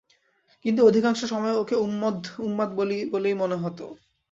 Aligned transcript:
কিন্তু 0.65 0.81
অধিকাংশ 0.85 1.21
সময় 1.25 1.55
ওকে 1.57 1.75
উন্মাদ 2.39 2.69
বলেই 3.11 3.35
মনে 3.35 3.55
হত। 3.55 3.79